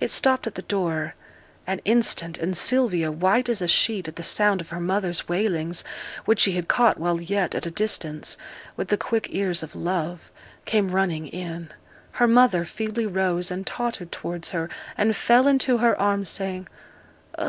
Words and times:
It 0.00 0.10
stopped 0.10 0.46
at 0.46 0.54
the 0.54 0.62
door 0.62 1.14
an 1.66 1.82
instant, 1.84 2.38
and 2.38 2.56
Sylvia, 2.56 3.12
white 3.12 3.50
as 3.50 3.60
a 3.60 3.68
sheet 3.68 4.08
at 4.08 4.16
the 4.16 4.22
sound 4.22 4.62
of 4.62 4.70
her 4.70 4.80
mother's 4.80 5.28
wailings, 5.28 5.84
which 6.24 6.40
she 6.40 6.52
had 6.52 6.68
caught 6.68 6.96
while 6.98 7.20
yet 7.20 7.54
at 7.54 7.66
a 7.66 7.70
distance, 7.70 8.38
with 8.78 8.88
the 8.88 8.96
quick 8.96 9.26
ears 9.28 9.62
of 9.62 9.76
love, 9.76 10.30
came 10.64 10.92
running 10.92 11.26
in; 11.26 11.70
her 12.12 12.26
mother 12.26 12.64
feebly 12.64 13.04
rose 13.06 13.50
and 13.50 13.66
tottered 13.66 14.10
towards 14.10 14.52
her, 14.52 14.70
and 14.96 15.14
fell 15.14 15.46
into 15.46 15.76
her 15.76 15.94
arms, 16.00 16.30
saying, 16.30 16.66
'Oh! 17.36 17.46